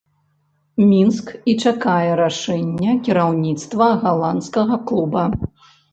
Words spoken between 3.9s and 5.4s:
галандскага клуба.